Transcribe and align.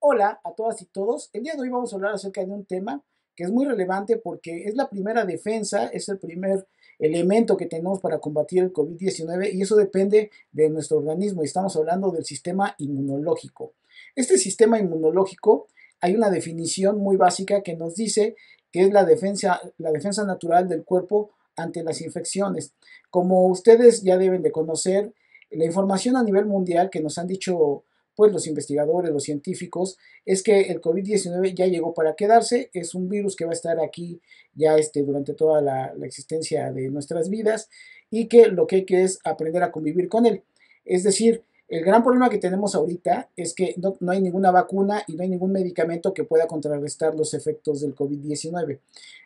Hola 0.00 0.40
a 0.44 0.52
todas 0.52 0.80
y 0.80 0.84
todos. 0.84 1.28
El 1.32 1.42
día 1.42 1.54
de 1.54 1.62
hoy 1.62 1.70
vamos 1.70 1.92
a 1.92 1.96
hablar 1.96 2.14
acerca 2.14 2.40
de 2.44 2.52
un 2.52 2.64
tema 2.64 3.02
que 3.34 3.42
es 3.42 3.50
muy 3.50 3.66
relevante 3.66 4.16
porque 4.16 4.64
es 4.66 4.76
la 4.76 4.88
primera 4.88 5.24
defensa, 5.24 5.88
es 5.88 6.08
el 6.08 6.20
primer 6.20 6.68
elemento 7.00 7.56
que 7.56 7.66
tenemos 7.66 7.98
para 7.98 8.20
combatir 8.20 8.62
el 8.62 8.72
COVID-19 8.72 9.52
y 9.52 9.62
eso 9.62 9.74
depende 9.74 10.30
de 10.52 10.70
nuestro 10.70 10.98
organismo. 10.98 11.42
Estamos 11.42 11.74
hablando 11.74 12.12
del 12.12 12.24
sistema 12.24 12.76
inmunológico. 12.78 13.72
Este 14.14 14.38
sistema 14.38 14.78
inmunológico, 14.78 15.66
hay 16.00 16.14
una 16.14 16.30
definición 16.30 17.00
muy 17.00 17.16
básica 17.16 17.62
que 17.62 17.74
nos 17.74 17.96
dice 17.96 18.36
que 18.70 18.82
es 18.82 18.92
la 18.92 19.04
defensa, 19.04 19.60
la 19.78 19.90
defensa 19.90 20.24
natural 20.24 20.68
del 20.68 20.84
cuerpo 20.84 21.32
ante 21.56 21.82
las 21.82 22.00
infecciones. 22.02 22.72
Como 23.10 23.48
ustedes 23.48 24.02
ya 24.02 24.16
deben 24.16 24.42
de 24.42 24.52
conocer, 24.52 25.12
la 25.50 25.64
información 25.64 26.16
a 26.16 26.22
nivel 26.22 26.46
mundial 26.46 26.88
que 26.88 27.00
nos 27.00 27.18
han 27.18 27.26
dicho 27.26 27.82
pues 28.18 28.32
los 28.32 28.48
investigadores, 28.48 29.12
los 29.12 29.22
científicos, 29.22 29.96
es 30.26 30.42
que 30.42 30.62
el 30.62 30.80
COVID-19 30.80 31.54
ya 31.54 31.66
llegó 31.66 31.94
para 31.94 32.16
quedarse, 32.16 32.68
es 32.72 32.96
un 32.96 33.08
virus 33.08 33.36
que 33.36 33.44
va 33.44 33.52
a 33.52 33.54
estar 33.54 33.78
aquí 33.78 34.20
ya 34.54 34.76
este, 34.76 35.04
durante 35.04 35.34
toda 35.34 35.62
la, 35.62 35.94
existencia 36.02 36.72
de 36.72 36.90
nuestras 36.90 37.30
vidas 37.30 37.70
y 38.10 38.26
que 38.26 38.48
lo 38.48 38.66
que 38.66 38.74
hay 38.74 38.84
que 38.84 39.04
es 39.04 39.20
aprender 39.22 39.62
a 39.62 39.70
convivir 39.70 40.08
con 40.08 40.26
él. 40.26 40.42
Es 40.84 41.04
decir, 41.04 41.44
el 41.68 41.84
gran 41.84 42.02
problema 42.02 42.28
que 42.28 42.38
tenemos 42.38 42.74
ahorita 42.74 43.30
es 43.36 43.54
que 43.54 43.76
no, 43.76 43.96
no, 44.00 44.10
hay 44.10 44.20
ninguna 44.20 44.50
vacuna 44.50 45.04
y 45.06 45.14
no 45.14 45.22
hay 45.22 45.28
ningún 45.28 45.52
medicamento 45.52 46.12
que 46.12 46.24
pueda 46.24 46.48
contrarrestar 46.48 47.14
los 47.14 47.34
efectos 47.34 47.82
del 47.82 47.94
COVID-19, 47.94 48.80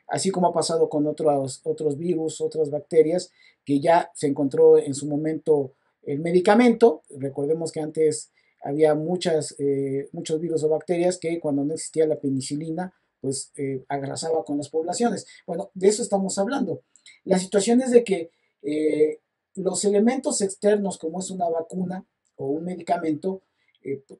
así 0.09 0.31
como 0.31 0.49
ha 0.49 0.53
pasado 0.53 0.91
con 0.91 1.07
otros, 1.07 1.63
otros 1.65 1.97
virus, 1.97 2.43
otras 2.43 2.69
bacterias, 2.69 3.33
que 3.65 3.81
ya 3.81 4.11
se 4.13 4.27
encontró 4.27 4.77
en 4.77 4.93
su 4.93 5.07
momento 5.07 5.73
el 6.03 6.19
medicamento. 6.19 7.01
Recordemos 7.17 7.73
que 7.73 7.81
antes 7.81 8.29
había 8.63 8.95
muchas, 8.95 9.55
eh, 9.59 10.09
muchos 10.13 10.41
virus 10.41 10.63
o 10.63 10.69
bacterias 10.69 11.19
que 11.19 11.41
cuando 11.41 11.65
no 11.65 11.75
existía 11.75 12.07
la 12.07 12.19
penicilina, 12.19 12.95
pues 13.21 13.53
eh, 13.57 13.85
agrasaba 13.89 14.45
con 14.45 14.59
las 14.59 14.69
poblaciones. 14.69 15.27
Bueno, 15.47 15.71
de 15.75 15.89
eso 15.89 16.03
estamos 16.03 16.39
hablando. 16.39 16.83
La 17.25 17.39
situación 17.39 17.81
es 17.83 17.91
de 17.91 18.05
que 18.05 18.31
eh, 18.63 19.21
los 19.55 19.85
elementos 19.85 20.41
externos, 20.41 20.99
como 20.99 21.21
es 21.21 21.31
una 21.31 21.49
vacuna 21.49 22.07
o 22.37 22.47
un 22.47 22.65
medicamento, 22.65 23.43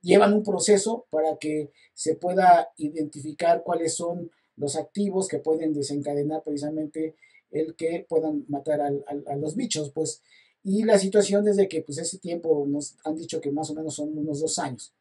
llevan 0.01 0.33
un 0.33 0.43
proceso 0.43 1.07
para 1.09 1.37
que 1.39 1.71
se 1.95 2.17
pueda 2.17 2.73
identificar 2.79 3.63
cuáles 3.63 3.95
son 3.95 4.33
los 4.57 4.75
activos 4.75 5.29
que 5.29 5.39
pueden 5.39 5.73
desencadenar 5.73 6.43
precisamente 6.43 7.15
el 7.53 7.77
que 7.77 8.05
puedan 8.09 8.45
matar 8.49 8.81
a 8.81 9.37
los 9.37 9.55
bichos. 9.55 9.93
Pues 9.93 10.21
y 10.65 10.85
la 10.85 10.99
situación 10.99 11.45
desde 11.45 11.69
que 11.69 11.83
pues 11.83 11.99
ese 11.99 12.19
tiempo 12.19 12.65
nos 12.69 12.97
han 13.05 13.17
dicho 13.17 13.41
que 13.41 13.51
más 13.51 13.71
o 13.71 13.75
menos 13.75 13.95
son 13.95 14.17
unos 14.17 14.41
dos 14.41 14.59
años. 14.59 14.95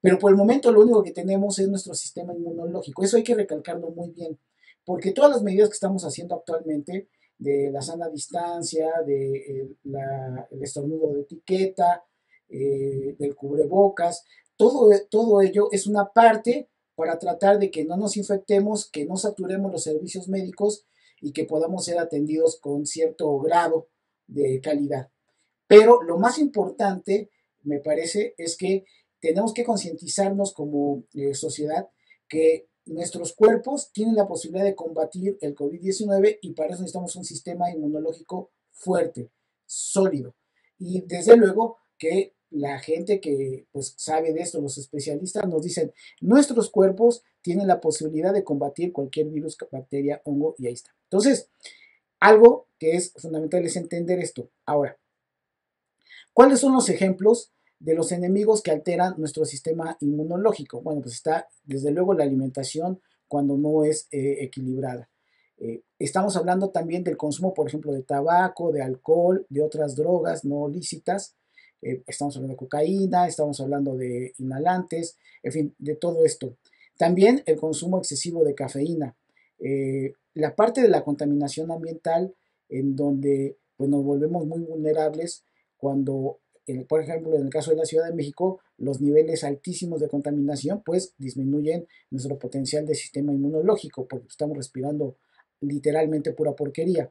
Pero 0.00 0.18
por 0.18 0.30
el 0.30 0.36
momento 0.36 0.72
lo 0.72 0.80
único 0.80 1.02
que 1.02 1.12
tenemos 1.12 1.58
es 1.58 1.68
nuestro 1.68 1.94
sistema 1.94 2.34
inmunológico. 2.34 3.02
Eso 3.02 3.16
hay 3.16 3.22
que 3.22 3.34
recalcarlo 3.34 3.90
muy 3.90 4.10
bien, 4.10 4.38
porque 4.84 5.12
todas 5.12 5.30
las 5.30 5.42
medidas 5.42 5.68
que 5.68 5.74
estamos 5.74 6.04
haciendo 6.04 6.34
actualmente, 6.34 7.08
de 7.38 7.70
la 7.70 7.80
sana 7.80 8.08
distancia, 8.10 8.90
de 9.06 9.74
el 10.50 10.62
estornudo 10.62 11.14
de 11.14 11.22
etiqueta, 11.22 12.04
eh, 12.48 13.16
del 13.18 13.34
cubrebocas, 13.34 14.24
todo, 14.56 14.90
todo 15.10 15.40
ello 15.40 15.68
es 15.72 15.86
una 15.86 16.12
parte 16.12 16.68
para 16.94 17.18
tratar 17.18 17.58
de 17.58 17.70
que 17.70 17.84
no 17.84 17.96
nos 17.96 18.18
infectemos, 18.18 18.90
que 18.90 19.06
no 19.06 19.16
saturemos 19.16 19.72
los 19.72 19.84
servicios 19.84 20.28
médicos 20.28 20.84
y 21.22 21.32
que 21.32 21.44
podamos 21.44 21.86
ser 21.86 21.98
atendidos 21.98 22.58
con 22.60 22.84
cierto 22.84 23.38
grado 23.38 23.88
de 24.30 24.60
calidad. 24.60 25.10
Pero 25.66 26.02
lo 26.02 26.18
más 26.18 26.38
importante, 26.38 27.30
me 27.62 27.78
parece, 27.78 28.34
es 28.38 28.56
que 28.56 28.84
tenemos 29.20 29.52
que 29.52 29.64
concientizarnos 29.64 30.52
como 30.52 31.04
eh, 31.14 31.34
sociedad 31.34 31.88
que 32.28 32.68
nuestros 32.86 33.34
cuerpos 33.34 33.92
tienen 33.92 34.16
la 34.16 34.26
posibilidad 34.26 34.64
de 34.64 34.74
combatir 34.74 35.38
el 35.40 35.54
COVID-19 35.54 36.38
y 36.40 36.52
para 36.54 36.70
eso 36.70 36.82
necesitamos 36.82 37.14
un 37.16 37.24
sistema 37.24 37.70
inmunológico 37.70 38.50
fuerte, 38.72 39.30
sólido. 39.66 40.34
Y 40.78 41.02
desde 41.02 41.36
luego 41.36 41.76
que 41.98 42.34
la 42.50 42.80
gente 42.80 43.20
que 43.20 43.66
pues, 43.70 43.94
sabe 43.96 44.32
de 44.32 44.40
esto, 44.40 44.60
los 44.60 44.76
especialistas, 44.78 45.46
nos 45.46 45.62
dicen, 45.62 45.92
nuestros 46.20 46.70
cuerpos 46.70 47.22
tienen 47.42 47.68
la 47.68 47.80
posibilidad 47.80 48.32
de 48.32 48.44
combatir 48.44 48.92
cualquier 48.92 49.28
virus, 49.28 49.56
bacteria, 49.70 50.20
hongo 50.24 50.54
y 50.58 50.66
ahí 50.66 50.72
está. 50.72 50.90
Entonces, 51.04 51.48
algo 52.20 52.68
que 52.78 52.92
es 52.96 53.12
fundamental 53.16 53.64
es 53.64 53.76
entender 53.76 54.20
esto. 54.20 54.50
Ahora, 54.66 54.96
¿cuáles 56.32 56.60
son 56.60 56.74
los 56.74 56.88
ejemplos 56.88 57.52
de 57.78 57.94
los 57.94 58.12
enemigos 58.12 58.62
que 58.62 58.70
alteran 58.70 59.14
nuestro 59.16 59.44
sistema 59.46 59.96
inmunológico? 60.00 60.82
Bueno, 60.82 61.00
pues 61.00 61.14
está 61.14 61.48
desde 61.64 61.90
luego 61.90 62.14
la 62.14 62.24
alimentación 62.24 63.00
cuando 63.26 63.56
no 63.56 63.84
es 63.84 64.06
eh, 64.12 64.38
equilibrada. 64.40 65.08
Eh, 65.56 65.82
estamos 65.98 66.36
hablando 66.36 66.70
también 66.70 67.04
del 67.04 67.16
consumo, 67.16 67.54
por 67.54 67.66
ejemplo, 67.66 67.92
de 67.92 68.02
tabaco, 68.02 68.70
de 68.72 68.82
alcohol, 68.82 69.46
de 69.48 69.62
otras 69.62 69.96
drogas 69.96 70.44
no 70.44 70.68
lícitas. 70.68 71.36
Eh, 71.82 72.02
estamos 72.06 72.36
hablando 72.36 72.52
de 72.52 72.58
cocaína, 72.58 73.26
estamos 73.26 73.60
hablando 73.60 73.96
de 73.96 74.34
inhalantes, 74.38 75.16
en 75.42 75.52
fin, 75.52 75.74
de 75.78 75.96
todo 75.96 76.24
esto. 76.24 76.56
También 76.98 77.42
el 77.46 77.56
consumo 77.56 77.98
excesivo 77.98 78.44
de 78.44 78.54
cafeína 78.54 79.16
la 80.34 80.54
parte 80.54 80.80
de 80.80 80.88
la 80.88 81.04
contaminación 81.04 81.70
ambiental 81.70 82.34
en 82.68 82.96
donde 82.96 83.58
pues, 83.76 83.90
nos 83.90 84.04
volvemos 84.04 84.46
muy 84.46 84.60
vulnerables 84.60 85.44
cuando, 85.76 86.40
por 86.88 87.02
ejemplo, 87.02 87.34
en 87.36 87.42
el 87.42 87.50
caso 87.50 87.70
de 87.70 87.76
la 87.76 87.84
Ciudad 87.84 88.06
de 88.06 88.14
México, 88.14 88.60
los 88.76 89.00
niveles 89.00 89.44
altísimos 89.44 90.00
de 90.00 90.08
contaminación 90.08 90.82
pues 90.84 91.14
disminuyen 91.18 91.86
nuestro 92.10 92.38
potencial 92.38 92.86
de 92.86 92.94
sistema 92.94 93.32
inmunológico 93.32 94.06
porque 94.06 94.28
estamos 94.28 94.56
respirando 94.56 95.16
literalmente 95.60 96.32
pura 96.32 96.54
porquería. 96.54 97.10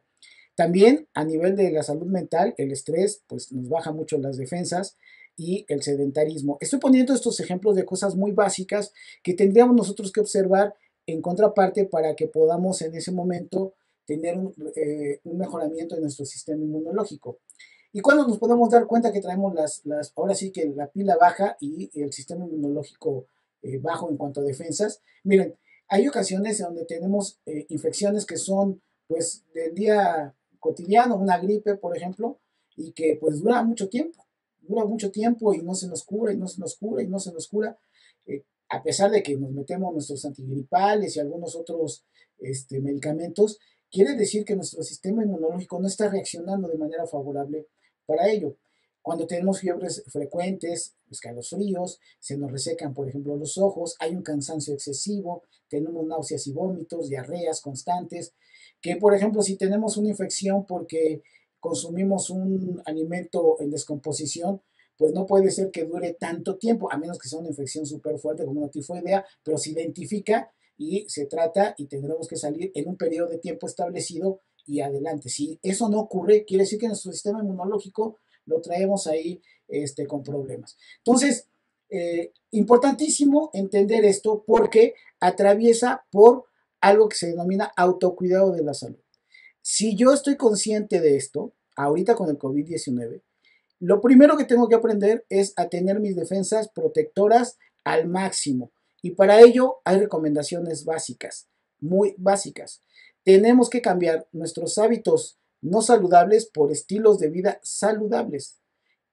También 0.55 1.07
a 1.13 1.23
nivel 1.23 1.55
de 1.55 1.71
la 1.71 1.83
salud 1.83 2.07
mental, 2.07 2.53
el 2.57 2.71
estrés 2.71 3.23
pues 3.27 3.51
nos 3.51 3.69
baja 3.69 3.91
mucho 3.91 4.17
las 4.17 4.37
defensas 4.37 4.97
y 5.37 5.65
el 5.69 5.81
sedentarismo. 5.83 6.57
Estoy 6.59 6.79
poniendo 6.79 7.13
estos 7.13 7.39
ejemplos 7.39 7.75
de 7.75 7.85
cosas 7.85 8.15
muy 8.15 8.33
básicas 8.33 8.91
que 9.23 9.33
tendríamos 9.33 9.75
nosotros 9.75 10.11
que 10.11 10.19
observar 10.19 10.75
en 11.11 11.21
contraparte 11.21 11.85
para 11.85 12.15
que 12.15 12.27
podamos 12.27 12.81
en 12.81 12.95
ese 12.95 13.11
momento 13.11 13.73
tener 14.05 14.39
eh, 14.75 15.19
un, 15.23 15.37
mejoramiento 15.37 15.95
de 15.95 16.01
nuestro 16.01 16.25
sistema 16.25 16.63
inmunológico. 16.63 17.39
¿Y 17.91 18.01
cuando 18.01 18.27
nos 18.27 18.39
podemos 18.39 18.69
dar 18.69 18.87
cuenta 18.87 19.11
que 19.11 19.21
traemos 19.21 19.53
las, 19.53 19.85
las 19.85 20.13
ahora 20.15 20.35
sí 20.35 20.51
que 20.51 20.65
la 20.75 20.87
pila 20.87 21.17
baja 21.19 21.57
y 21.59 21.89
el 21.99 22.11
sistema 22.13 22.45
inmunológico 22.45 23.27
eh, 23.61 23.77
bajo 23.77 24.09
en 24.09 24.17
cuanto 24.17 24.41
a 24.41 24.43
defensas? 24.43 25.01
Miren, 25.23 25.55
hay 25.87 26.07
ocasiones 26.07 26.59
en 26.59 26.67
donde 26.67 26.85
tenemos 26.85 27.39
eh, 27.45 27.65
infecciones 27.69 28.25
que 28.25 28.37
son 28.37 28.81
pues 29.07 29.43
del 29.53 29.73
día 29.73 30.35
cotidiano, 30.59 31.15
una 31.15 31.39
gripe, 31.39 31.75
por 31.75 31.97
ejemplo, 31.97 32.39
y 32.75 32.91
que 32.91 33.17
pues 33.19 33.41
dura 33.41 33.63
mucho 33.63 33.89
tiempo, 33.89 34.25
dura 34.61 34.85
mucho 34.85 35.11
tiempo 35.11 35.53
y 35.53 35.59
no 35.59 35.73
se 35.73 35.87
nos 35.87 36.03
cura 36.03 36.31
y 36.31 36.37
no 36.37 36.47
se 36.47 36.61
nos 36.61 36.75
cura 36.77 37.01
y 37.01 37.07
no 37.07 37.19
se 37.19 37.33
nos 37.33 37.47
cura 37.47 37.77
a 38.69 38.83
pesar 38.83 39.11
de 39.11 39.23
que 39.23 39.35
nos 39.37 39.51
metemos 39.51 39.93
nuestros 39.93 40.23
antigripales 40.25 41.15
y 41.15 41.19
algunos 41.19 41.55
otros 41.55 42.05
este, 42.39 42.79
medicamentos, 42.79 43.59
quiere 43.91 44.15
decir 44.15 44.45
que 44.45 44.55
nuestro 44.55 44.83
sistema 44.83 45.23
inmunológico 45.23 45.79
no 45.79 45.87
está 45.87 46.09
reaccionando 46.09 46.67
de 46.67 46.77
manera 46.77 47.07
favorable 47.07 47.67
para 48.05 48.29
ello. 48.29 48.55
Cuando 49.01 49.25
tenemos 49.25 49.59
fiebres 49.59 50.03
frecuentes, 50.07 50.95
escalofríos, 51.09 51.99
se 52.19 52.37
nos 52.37 52.51
resecan, 52.51 52.93
por 52.93 53.09
ejemplo, 53.09 53.35
los 53.35 53.57
ojos, 53.57 53.95
hay 53.99 54.15
un 54.15 54.21
cansancio 54.21 54.73
excesivo, 54.73 55.43
tenemos 55.67 56.05
náuseas 56.05 56.45
y 56.47 56.51
vómitos, 56.51 57.09
diarreas 57.09 57.61
constantes, 57.61 58.33
que, 58.81 58.97
por 58.97 59.15
ejemplo, 59.15 59.41
si 59.41 59.55
tenemos 59.55 59.97
una 59.97 60.09
infección 60.09 60.65
porque 60.65 61.23
consumimos 61.59 62.29
un 62.29 62.81
alimento 62.85 63.57
en 63.59 63.71
descomposición, 63.71 64.61
pues 64.99 65.13
no 65.13 65.25
puede 65.25 65.49
ser 65.49 65.71
que 65.71 65.85
dure 65.85 66.13
tanto 66.19 66.57
tiempo, 66.57 66.91
a 66.91 66.97
menos 66.97 67.17
que 67.17 67.29
sea 67.29 67.39
una 67.39 67.47
infección 67.47 67.85
súper 67.85 68.19
fuerte 68.19 68.43
como 68.43 68.59
una 68.59 68.69
tifoidea, 68.69 69.25
pero 69.41 69.57
se 69.57 69.69
identifica 69.69 70.51
y 70.77 71.07
se 71.07 71.25
trata 71.25 71.73
y 71.77 71.85
tendremos 71.85 72.27
que 72.27 72.35
salir 72.35 72.69
en 72.75 72.89
un 72.89 72.97
periodo 72.97 73.29
de 73.29 73.37
tiempo 73.37 73.65
establecido 73.65 74.41
y 74.65 74.81
adelante. 74.81 75.29
Si 75.29 75.57
eso 75.63 75.87
no 75.87 76.01
ocurre, 76.01 76.43
quiere 76.43 76.65
decir 76.65 76.79
que 76.79 76.87
nuestro 76.87 77.13
sistema 77.13 77.39
inmunológico 77.41 78.17
lo 78.45 78.59
traemos 78.59 79.07
ahí 79.07 79.41
este, 79.69 80.05
con 80.05 80.21
problemas. 80.21 80.77
Entonces, 80.97 81.47
eh, 81.89 82.33
importantísimo 82.51 83.51
entender 83.53 84.03
esto 84.03 84.43
porque 84.45 84.95
atraviesa 85.21 86.05
por 86.11 86.43
algo 86.81 87.07
que 87.07 87.15
se 87.15 87.27
denomina 87.27 87.71
autocuidado 87.77 88.51
de 88.51 88.63
la 88.63 88.73
salud. 88.73 88.99
Si 89.61 89.95
yo 89.95 90.11
estoy 90.11 90.35
consciente 90.35 90.99
de 90.99 91.15
esto, 91.15 91.53
ahorita 91.77 92.15
con 92.15 92.29
el 92.29 92.37
COVID-19, 92.37 93.21
lo 93.79 94.01
primero 94.01 94.37
que 94.37 94.45
tengo 94.45 94.67
que 94.67 94.75
aprender 94.75 95.25
es 95.29 95.53
a 95.55 95.69
tener 95.69 95.99
mis 95.99 96.15
defensas 96.15 96.69
protectoras 96.69 97.57
al 97.83 98.07
máximo. 98.07 98.71
Y 99.01 99.11
para 99.11 99.39
ello 99.39 99.77
hay 99.85 99.99
recomendaciones 99.99 100.83
básicas, 100.83 101.47
muy 101.79 102.13
básicas. 102.17 102.81
Tenemos 103.23 103.69
que 103.69 103.81
cambiar 103.81 104.27
nuestros 104.31 104.77
hábitos 104.77 105.37
no 105.61 105.81
saludables 105.81 106.45
por 106.45 106.71
estilos 106.71 107.19
de 107.19 107.29
vida 107.29 107.59
saludables. 107.63 108.59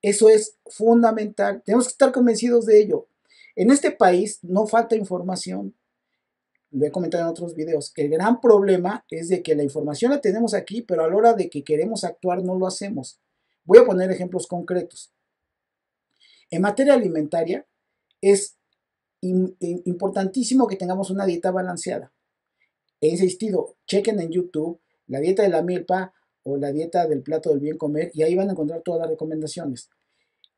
Eso 0.03 0.29
es 0.29 0.57
fundamental. 0.67 1.63
Tenemos 1.65 1.87
que 1.87 1.93
estar 1.93 2.13
convencidos 2.13 2.67
de 2.67 2.81
ello. 2.81 3.09
En 3.55 3.71
este 3.71 3.91
país 3.91 4.41
no 4.43 4.67
falta 4.67 4.97
información, 4.97 5.75
lo 6.71 6.85
he 6.85 6.91
comentado 6.91 7.25
en 7.25 7.31
otros 7.31 7.55
videos, 7.55 7.93
el 7.97 8.11
gran 8.11 8.41
problema 8.41 9.05
es 9.09 9.29
de 9.29 9.43
que 9.43 9.55
la 9.55 9.63
información 9.63 10.11
la 10.11 10.21
tenemos 10.21 10.53
aquí, 10.53 10.83
pero 10.83 11.05
a 11.05 11.09
la 11.09 11.17
hora 11.17 11.33
de 11.33 11.49
que 11.49 11.65
queremos 11.65 12.05
actuar 12.05 12.43
no 12.43 12.57
lo 12.59 12.67
hacemos. 12.67 13.19
Voy 13.67 13.79
a 13.79 13.85
poner 13.85 14.11
ejemplos 14.11 14.47
concretos. 14.47 15.13
En 16.51 16.63
materia 16.63 16.95
alimentaria 16.95 17.67
es 18.21 18.57
importantísimo 19.21 20.67
que 20.67 20.77
tengamos 20.77 21.11
una 21.11 21.27
dieta 21.27 21.51
balanceada. 21.51 22.13
He 23.01 23.09
insistido, 23.09 23.77
chequen 23.87 24.21
en 24.21 24.31
YouTube 24.31 24.81
la 25.09 25.21
dieta 25.21 25.43
de 25.43 25.49
la 25.49 25.63
milpa 25.63 26.15
o 26.43 26.57
la 26.57 26.73
dieta 26.73 27.07
del 27.07 27.23
plato 27.23 27.51
del 27.51 27.61
bien 27.61 27.77
comer 27.77 28.11
y 28.15 28.23
ahí 28.23 28.35
van 28.35 28.49
a 28.49 28.53
encontrar 28.53 28.83
todas 28.83 29.01
las 29.01 29.11
recomendaciones. 29.11 29.91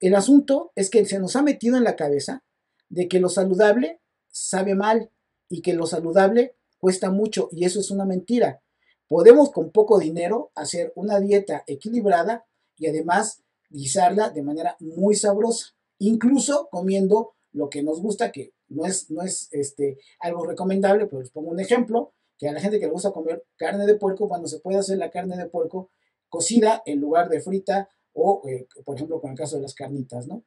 El 0.01 0.15
asunto 0.15 0.73
es 0.75 0.91
que 0.91 1.05
se 1.07 1.19
nos 1.19 1.35
ha 1.37 1.43
metido 1.43 1.77
en 1.77 1.85
la 1.85 1.97
cabeza 1.97 2.45
de 2.89 3.09
que 3.09 3.21
lo 3.21 3.29
saludable 3.29 4.01
sabe 4.29 4.75
mal 4.75 5.11
y 5.49 5.63
que 5.63 5.73
lo 5.73 5.87
saludable 5.87 6.57
cuesta 6.79 7.11
mucho 7.11 7.49
y 7.53 7.65
eso 7.65 7.81
es 7.81 7.91
una 7.91 8.05
mentira. 8.05 8.63
Podemos 9.09 9.51
con 9.51 9.71
poco 9.71 9.99
dinero 9.99 10.53
hacer 10.55 10.93
una 10.95 11.19
dieta 11.19 11.65
equilibrada 11.67 12.47
y 12.79 12.87
además 12.87 13.43
guisarla 13.71 14.31
de 14.31 14.43
manera 14.43 14.77
muy 14.81 15.15
sabrosa, 15.15 15.75
incluso 15.99 16.69
comiendo 16.71 17.35
lo 17.53 17.69
que 17.69 17.83
nos 17.83 18.01
gusta, 18.01 18.33
que 18.33 18.53
no 18.69 18.87
es, 18.87 19.11
no 19.11 19.23
es 19.23 19.49
este, 19.53 19.99
algo 20.21 20.47
recomendable, 20.47 21.07
pero 21.07 21.21
les 21.21 21.31
pongo 21.31 21.51
un 21.51 21.61
ejemplo, 21.61 22.13
que 22.39 22.49
a 22.49 22.53
la 22.53 22.61
gente 22.61 22.79
que 22.79 22.87
le 22.87 22.93
gusta 22.93 23.11
comer 23.11 23.45
carne 23.57 23.85
de 23.87 23.97
puerco, 23.97 24.29
cuando 24.29 24.47
se 24.47 24.61
puede 24.61 24.79
hacer 24.79 24.99
la 24.99 25.11
carne 25.11 25.37
de 25.37 25.47
puerco 25.47 25.91
cocida 26.29 26.83
en 26.87 27.01
lugar 27.01 27.29
de 27.29 27.41
frita 27.41 27.89
o, 28.13 28.43
eh, 28.49 28.67
por 28.85 28.97
ejemplo, 28.97 29.21
con 29.21 29.33
el 29.33 29.37
caso 29.37 29.57
de 29.57 29.63
las 29.63 29.75
carnitas, 29.75 30.27
¿no? 30.27 30.45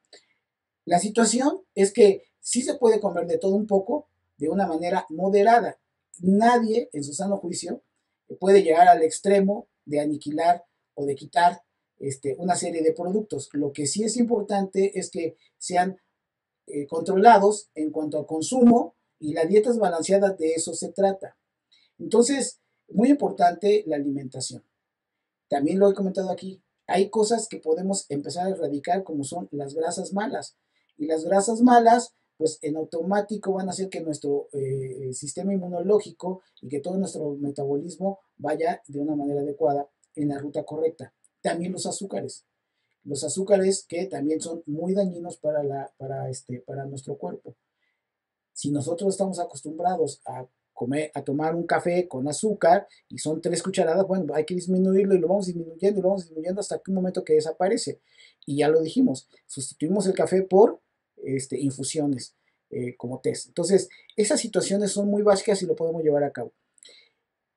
La 0.85 0.99
situación 0.99 1.61
es 1.75 1.91
que 1.91 2.23
sí 2.39 2.61
se 2.61 2.75
puede 2.75 2.99
comer 2.99 3.27
de 3.27 3.37
todo 3.37 3.55
un 3.55 3.67
poco 3.67 4.07
de 4.37 4.49
una 4.49 4.67
manera 4.67 5.05
moderada. 5.09 5.79
Nadie, 6.19 6.89
en 6.93 7.03
su 7.03 7.13
sano 7.13 7.37
juicio, 7.37 7.83
puede 8.39 8.63
llegar 8.63 8.87
al 8.87 9.03
extremo 9.03 9.67
de 9.85 9.99
aniquilar 9.99 10.65
o 10.95 11.05
de 11.05 11.15
quitar 11.15 11.61
este, 12.01 12.35
una 12.37 12.55
serie 12.55 12.81
de 12.81 12.93
productos. 12.93 13.49
Lo 13.53 13.71
que 13.71 13.85
sí 13.87 14.03
es 14.03 14.17
importante 14.17 14.99
es 14.99 15.09
que 15.11 15.37
sean 15.57 15.97
eh, 16.67 16.87
controlados 16.87 17.69
en 17.75 17.91
cuanto 17.91 18.19
a 18.19 18.27
consumo 18.27 18.95
y 19.19 19.33
la 19.33 19.45
dieta 19.45 19.69
es 19.69 19.77
balanceada, 19.77 20.31
de 20.31 20.53
eso 20.53 20.73
se 20.73 20.91
trata. 20.91 21.37
Entonces, 21.99 22.59
muy 22.89 23.09
importante 23.09 23.83
la 23.85 23.97
alimentación. 23.97 24.63
También 25.47 25.79
lo 25.79 25.89
he 25.89 25.93
comentado 25.93 26.31
aquí, 26.31 26.63
hay 26.87 27.09
cosas 27.09 27.47
que 27.47 27.59
podemos 27.59 28.05
empezar 28.09 28.47
a 28.47 28.49
erradicar 28.49 29.03
como 29.03 29.23
son 29.23 29.47
las 29.51 29.75
grasas 29.75 30.13
malas. 30.13 30.57
Y 30.97 31.05
las 31.05 31.23
grasas 31.23 31.61
malas, 31.61 32.15
pues 32.37 32.57
en 32.63 32.75
automático 32.77 33.53
van 33.53 33.67
a 33.67 33.71
hacer 33.71 33.89
que 33.89 34.01
nuestro 34.01 34.49
eh, 34.53 35.13
sistema 35.13 35.53
inmunológico 35.53 36.41
y 36.61 36.67
que 36.67 36.79
todo 36.79 36.97
nuestro 36.97 37.35
metabolismo 37.35 38.19
vaya 38.37 38.81
de 38.87 38.99
una 38.99 39.15
manera 39.15 39.41
adecuada 39.41 39.87
en 40.15 40.29
la 40.29 40.39
ruta 40.39 40.63
correcta. 40.63 41.13
También 41.41 41.71
los 41.71 41.85
azúcares. 41.85 42.45
Los 43.03 43.23
azúcares 43.23 43.85
que 43.87 44.05
también 44.05 44.41
son 44.41 44.63
muy 44.65 44.93
dañinos 44.93 45.37
para, 45.37 45.63
la, 45.63 45.91
para, 45.97 46.29
este, 46.29 46.59
para 46.61 46.85
nuestro 46.85 47.17
cuerpo. 47.17 47.55
Si 48.53 48.71
nosotros 48.71 49.09
estamos 49.09 49.39
acostumbrados 49.39 50.21
a 50.25 50.45
comer, 50.73 51.11
a 51.15 51.23
tomar 51.23 51.55
un 51.55 51.65
café 51.65 52.07
con 52.07 52.27
azúcar 52.27 52.87
y 53.09 53.17
son 53.17 53.41
tres 53.41 53.63
cucharadas, 53.63 54.05
bueno, 54.07 54.33
hay 54.33 54.45
que 54.45 54.55
disminuirlo 54.55 55.15
y 55.15 55.19
lo 55.19 55.27
vamos 55.27 55.47
disminuyendo 55.47 55.99
y 55.99 56.01
lo 56.01 56.09
vamos 56.09 56.23
disminuyendo 56.23 56.61
hasta 56.61 56.77
que 56.77 56.91
un 56.91 56.95
momento 56.95 57.23
que 57.23 57.33
desaparece. 57.33 58.01
Y 58.45 58.57
ya 58.57 58.69
lo 58.69 58.81
dijimos, 58.81 59.27
sustituimos 59.47 60.05
el 60.07 60.13
café 60.13 60.43
por 60.43 60.79
este, 61.23 61.59
infusiones 61.59 62.35
eh, 62.69 62.95
como 62.97 63.19
test. 63.19 63.47
Entonces, 63.47 63.89
esas 64.15 64.39
situaciones 64.39 64.91
son 64.91 65.09
muy 65.09 65.23
básicas 65.23 65.61
y 65.61 65.65
lo 65.65 65.75
podemos 65.75 66.03
llevar 66.03 66.23
a 66.23 66.31
cabo. 66.31 66.53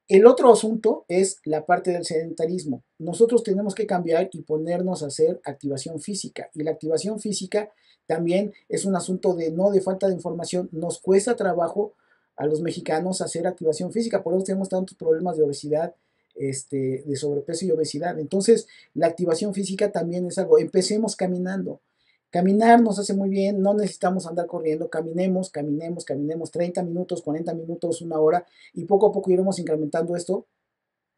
El 0.07 0.27
otro 0.27 0.53
asunto 0.53 1.07
es 1.09 1.39
la 1.45 1.65
parte 1.65 1.91
del 1.91 2.05
sedentarismo. 2.05 2.85
Nosotros 2.99 3.43
tenemos 3.43 3.75
que 3.75 3.87
cambiar 3.87 4.29
y 4.33 4.43
ponernos 4.43 5.03
a 5.03 5.07
hacer 5.07 5.41
activación 5.45 5.99
física. 5.99 6.51
Y 6.53 6.63
la 6.63 6.73
activación 6.73 7.21
física 7.21 7.73
también 8.07 8.53
es 8.69 8.85
un 8.85 8.97
asunto 8.97 9.35
de 9.35 9.51
no 9.51 9.71
de 9.71 9.81
falta 9.81 10.07
de 10.09 10.15
información. 10.15 10.69
Nos 10.73 11.01
cuesta 11.01 11.37
trabajo 11.37 11.95
a 12.37 12.47
los 12.47 12.61
mexicanos 12.61 13.23
hacer 13.23 13.47
activación 13.47 13.93
física, 13.93 14.23
por 14.23 14.35
eso 14.35 14.45
tenemos 14.45 14.69
tantos 14.69 14.97
problemas 14.97 15.37
de 15.37 15.45
obesidad, 15.45 15.95
este, 16.35 17.05
de 17.07 17.17
sobrepeso 17.17 17.65
y 17.65 17.71
obesidad. 17.71 18.19
Entonces, 18.19 18.67
la 18.93 19.07
activación 19.07 19.55
física 19.55 19.91
también 19.93 20.27
es 20.27 20.37
algo. 20.37 20.59
Empecemos 20.59 21.17
caminando. 21.17 21.81
Caminar 22.35 22.83
nos 22.83 22.99
hace 22.99 23.15
muy 23.15 23.29
bien, 23.29 23.63
no 23.63 23.75
necesitamos 23.75 24.27
andar 24.27 24.49
corriendo, 24.49 24.91
caminemos, 24.91 25.51
caminemos, 25.51 26.05
caminemos 26.05 26.51
30 26.51 26.83
minutos, 26.83 27.23
40 27.23 27.55
minutos, 27.55 28.03
una 28.03 28.19
hora 28.19 28.45
y 28.73 28.87
poco 28.87 29.07
a 29.07 29.13
poco 29.13 29.31
iremos 29.31 29.61
incrementando 29.61 30.17
esto 30.17 30.49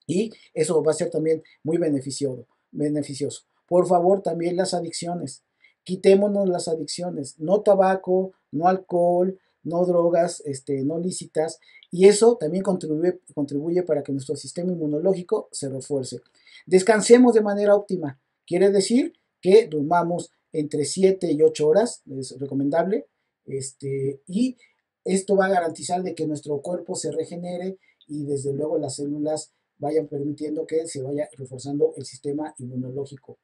y 0.06 0.30
eso 0.52 0.82
va 0.82 0.90
a 0.90 0.94
ser 0.94 1.08
también 1.08 1.42
muy 1.62 1.78
beneficioso. 1.78 2.46
beneficioso. 2.70 3.44
Por 3.66 3.86
favor, 3.86 4.20
también 4.20 4.58
las 4.58 4.74
adicciones. 4.74 5.42
Quitémonos 5.84 6.50
las 6.50 6.68
adicciones, 6.68 7.38
no 7.38 7.62
tabaco, 7.62 8.32
no 8.52 8.68
alcohol, 8.68 9.38
no 9.62 9.86
drogas 9.86 10.42
este, 10.44 10.84
no 10.84 10.98
lícitas, 10.98 11.60
y 11.90 12.08
eso 12.08 12.36
también 12.36 12.62
contribuye, 12.62 13.20
contribuye 13.34 13.82
para 13.84 14.02
que 14.02 14.12
nuestro 14.12 14.36
sistema 14.36 14.70
inmunológico 14.70 15.48
se 15.50 15.70
refuerce. 15.70 16.20
Descansemos 16.66 17.32
de 17.32 17.40
manera 17.40 17.74
óptima, 17.74 18.20
quiere 18.46 18.70
decir 18.70 19.14
que 19.40 19.66
durmamos 19.66 20.30
entre 20.58 20.84
7 20.84 21.32
y 21.32 21.42
8 21.42 21.68
horas, 21.68 22.02
es 22.18 22.34
recomendable, 22.38 23.06
este, 23.44 24.22
y 24.26 24.56
esto 25.04 25.36
va 25.36 25.46
a 25.46 25.50
garantizar 25.50 26.02
de 26.02 26.14
que 26.14 26.26
nuestro 26.26 26.60
cuerpo 26.62 26.94
se 26.94 27.12
regenere 27.12 27.78
y 28.08 28.24
desde 28.24 28.52
luego 28.52 28.78
las 28.78 28.96
células 28.96 29.52
vayan 29.78 30.08
permitiendo 30.08 30.66
que 30.66 30.86
se 30.86 31.02
vaya 31.02 31.28
reforzando 31.36 31.92
el 31.96 32.06
sistema 32.06 32.54
inmunológico. 32.58 33.38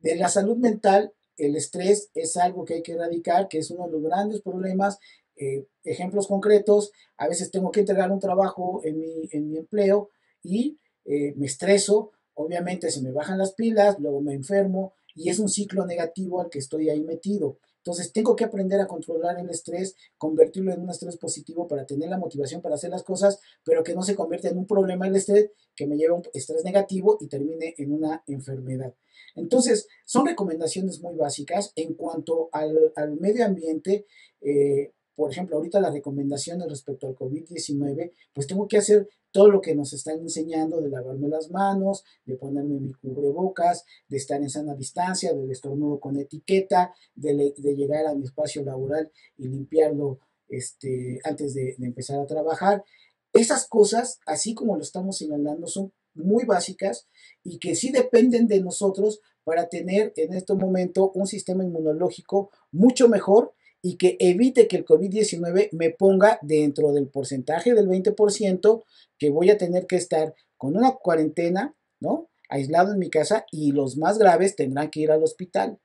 De 0.00 0.16
la 0.16 0.28
salud 0.28 0.56
mental, 0.56 1.12
el 1.36 1.54
estrés 1.56 2.10
es 2.14 2.36
algo 2.36 2.64
que 2.64 2.74
hay 2.74 2.82
que 2.82 2.92
erradicar, 2.92 3.48
que 3.48 3.58
es 3.58 3.70
uno 3.70 3.86
de 3.86 3.92
los 3.92 4.02
grandes 4.02 4.42
problemas 4.42 4.98
eh, 5.36 5.66
ejemplos 5.84 6.26
concretos, 6.26 6.92
a 7.16 7.28
veces 7.28 7.50
tengo 7.50 7.70
que 7.70 7.80
entregar 7.80 8.10
un 8.10 8.20
trabajo 8.20 8.80
en 8.84 8.98
mi, 8.98 9.28
en 9.30 9.48
mi 9.48 9.58
empleo 9.58 10.10
y 10.42 10.78
eh, 11.04 11.34
me 11.36 11.46
estreso, 11.46 12.10
obviamente 12.34 12.90
se 12.90 13.00
me 13.00 13.12
bajan 13.12 13.38
las 13.38 13.54
pilas, 13.54 13.98
luego 13.98 14.20
me 14.20 14.34
enfermo 14.34 14.94
y 15.14 15.28
es 15.28 15.38
un 15.38 15.48
ciclo 15.48 15.86
negativo 15.86 16.40
al 16.40 16.50
que 16.50 16.58
estoy 16.58 16.88
ahí 16.88 17.02
metido. 17.02 17.58
Entonces 17.78 18.12
tengo 18.12 18.36
que 18.36 18.44
aprender 18.44 18.80
a 18.80 18.86
controlar 18.86 19.40
el 19.40 19.50
estrés, 19.50 19.96
convertirlo 20.16 20.72
en 20.72 20.82
un 20.82 20.90
estrés 20.90 21.16
positivo 21.16 21.66
para 21.66 21.84
tener 21.84 22.08
la 22.08 22.18
motivación 22.18 22.62
para 22.62 22.76
hacer 22.76 22.90
las 22.90 23.02
cosas, 23.02 23.40
pero 23.64 23.82
que 23.82 23.94
no 23.94 24.02
se 24.02 24.14
convierta 24.14 24.48
en 24.48 24.58
un 24.58 24.66
problema 24.66 25.08
el 25.08 25.16
estrés 25.16 25.50
que 25.74 25.86
me 25.86 25.96
lleve 25.96 26.12
a 26.12 26.16
un 26.16 26.22
estrés 26.32 26.64
negativo 26.64 27.18
y 27.20 27.26
termine 27.26 27.74
en 27.78 27.92
una 27.92 28.22
enfermedad. 28.28 28.94
Entonces, 29.34 29.88
son 30.04 30.26
recomendaciones 30.26 31.00
muy 31.00 31.16
básicas 31.16 31.72
en 31.74 31.94
cuanto 31.94 32.50
al, 32.52 32.92
al 32.94 33.18
medio 33.18 33.44
ambiente. 33.44 34.06
Eh, 34.40 34.92
por 35.14 35.30
ejemplo, 35.30 35.56
ahorita 35.56 35.80
las 35.80 35.92
recomendaciones 35.92 36.68
respecto 36.68 37.06
al 37.06 37.14
COVID-19, 37.14 38.12
pues 38.32 38.46
tengo 38.46 38.66
que 38.66 38.78
hacer 38.78 39.08
todo 39.30 39.50
lo 39.50 39.60
que 39.60 39.74
nos 39.74 39.92
están 39.92 40.20
enseñando 40.20 40.80
de 40.80 40.90
lavarme 40.90 41.28
las 41.28 41.50
manos, 41.50 42.04
de 42.24 42.36
ponerme 42.36 42.80
mi 42.80 42.92
cubrebocas, 42.92 43.84
de 44.08 44.16
estar 44.18 44.40
en 44.40 44.50
sana 44.50 44.74
distancia, 44.74 45.32
del 45.32 45.50
estornudo 45.50 46.00
con 46.00 46.18
etiqueta, 46.18 46.94
de, 47.14 47.54
llegar 47.56 48.06
a 48.06 48.14
mi 48.14 48.24
espacio 48.24 48.62
laboral 48.62 49.10
y 49.38 49.48
limpiarlo 49.48 50.18
este, 50.48 51.18
antes 51.24 51.54
de, 51.54 51.74
de 51.78 51.86
empezar 51.86 52.20
a 52.20 52.26
trabajar. 52.26 52.84
Esas 53.32 53.66
cosas, 53.66 54.20
así 54.26 54.54
como 54.54 54.76
lo 54.76 54.82
estamos 54.82 55.16
señalando, 55.16 55.66
son 55.66 55.92
muy 56.14 56.44
básicas 56.44 57.08
y 57.42 57.58
que 57.58 57.74
sí 57.74 57.90
dependen 57.90 58.46
de 58.46 58.60
nosotros 58.60 59.20
para 59.44 59.68
tener 59.68 60.12
en 60.16 60.34
este 60.34 60.54
momento 60.54 61.10
un 61.14 61.26
sistema 61.26 61.64
inmunológico 61.64 62.50
mucho 62.70 63.08
mejor 63.08 63.54
y 63.82 63.96
que 63.96 64.16
evite 64.20 64.68
que 64.68 64.76
el 64.76 64.84
COVID-19 64.84 65.70
me 65.72 65.90
ponga 65.90 66.38
dentro 66.40 66.92
del 66.92 67.08
porcentaje 67.08 67.74
del 67.74 67.88
20% 67.88 68.84
que 69.18 69.30
voy 69.30 69.50
a 69.50 69.58
tener 69.58 69.86
que 69.86 69.96
estar 69.96 70.34
con 70.56 70.76
una 70.76 70.92
cuarentena, 70.92 71.74
¿no? 72.00 72.30
Aislado 72.48 72.92
en 72.92 73.00
mi 73.00 73.10
casa 73.10 73.44
y 73.50 73.72
los 73.72 73.96
más 73.96 74.18
graves 74.18 74.54
tendrán 74.54 74.90
que 74.90 75.00
ir 75.00 75.10
al 75.10 75.24
hospital. 75.24 75.80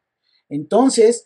Entonces, 0.48 1.26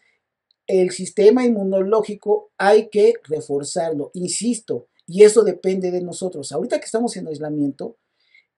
el 0.66 0.92
sistema 0.92 1.46
inmunológico 1.46 2.52
hay 2.58 2.90
que 2.90 3.16
reforzarlo, 3.28 4.12
insisto, 4.14 4.88
y 5.06 5.24
eso 5.24 5.44
depende 5.44 5.92
de 5.92 6.02
nosotros. 6.02 6.54
Ahorita 6.54 6.80
que 6.80 6.86
estamos 6.86 7.18
en 7.18 7.28
aislamiento, 7.28 7.98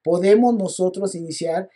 podemos 0.04 0.54
nosotros 0.54 1.16
iniciar 1.16 1.68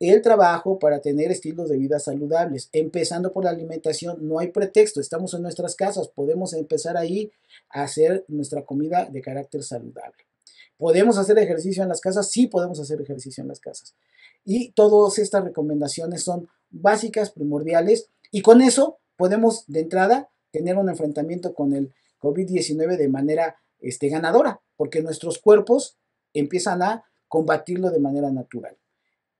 el 0.00 0.22
trabajo 0.22 0.78
para 0.78 1.00
tener 1.00 1.30
estilos 1.30 1.68
de 1.68 1.78
vida 1.78 1.98
saludables, 1.98 2.68
empezando 2.72 3.32
por 3.32 3.44
la 3.44 3.50
alimentación. 3.50 4.26
No 4.26 4.38
hay 4.38 4.48
pretexto, 4.48 5.00
estamos 5.00 5.34
en 5.34 5.42
nuestras 5.42 5.76
casas, 5.76 6.08
podemos 6.08 6.52
empezar 6.52 6.96
ahí 6.96 7.32
a 7.70 7.82
hacer 7.82 8.24
nuestra 8.28 8.64
comida 8.64 9.06
de 9.06 9.20
carácter 9.20 9.62
saludable. 9.62 10.24
¿Podemos 10.76 11.18
hacer 11.18 11.38
ejercicio 11.38 11.82
en 11.82 11.88
las 11.88 12.00
casas? 12.00 12.30
Sí, 12.30 12.48
podemos 12.48 12.80
hacer 12.80 13.00
ejercicio 13.00 13.42
en 13.42 13.48
las 13.48 13.60
casas. 13.60 13.94
Y 14.44 14.72
todas 14.72 15.18
estas 15.18 15.44
recomendaciones 15.44 16.22
son 16.22 16.48
básicas, 16.70 17.30
primordiales, 17.30 18.10
y 18.30 18.42
con 18.42 18.60
eso 18.60 18.98
podemos 19.16 19.64
de 19.68 19.80
entrada 19.80 20.28
tener 20.50 20.76
un 20.76 20.88
enfrentamiento 20.88 21.54
con 21.54 21.72
el 21.72 21.94
COVID-19 22.20 22.96
de 22.96 23.08
manera 23.08 23.56
este, 23.80 24.08
ganadora, 24.08 24.60
porque 24.76 25.02
nuestros 25.02 25.38
cuerpos 25.38 25.96
empiezan 26.32 26.82
a 26.82 27.04
combatirlo 27.28 27.90
de 27.90 28.00
manera 28.00 28.30
natural. 28.30 28.76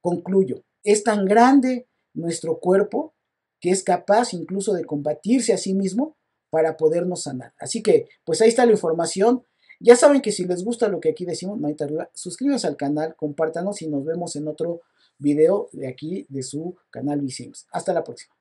Concluyo, 0.04 0.66
es 0.82 1.02
tan 1.02 1.24
grande 1.24 1.88
nuestro 2.12 2.60
cuerpo 2.60 3.14
que 3.58 3.70
es 3.70 3.82
capaz 3.82 4.34
incluso 4.34 4.74
de 4.74 4.84
combatirse 4.84 5.54
a 5.54 5.56
sí 5.56 5.72
mismo 5.72 6.18
para 6.50 6.76
podernos 6.76 7.22
sanar. 7.22 7.54
Así 7.58 7.82
que, 7.82 8.06
pues 8.22 8.42
ahí 8.42 8.50
está 8.50 8.66
la 8.66 8.72
información. 8.72 9.46
Ya 9.80 9.96
saben 9.96 10.20
que 10.20 10.30
si 10.30 10.44
les 10.44 10.62
gusta 10.62 10.88
lo 10.88 11.00
que 11.00 11.08
aquí 11.08 11.24
decimos, 11.24 11.58
manita 11.58 11.86
arriba, 11.86 12.10
suscríbanse 12.12 12.66
al 12.66 12.76
canal, 12.76 13.16
compártanos 13.16 13.80
y 13.80 13.88
nos 13.88 14.04
vemos 14.04 14.36
en 14.36 14.46
otro 14.46 14.82
video 15.16 15.70
de 15.72 15.88
aquí 15.88 16.26
de 16.28 16.42
su 16.42 16.76
canal 16.90 17.22
Visims. 17.22 17.66
Hasta 17.72 17.94
la 17.94 18.04
próxima. 18.04 18.33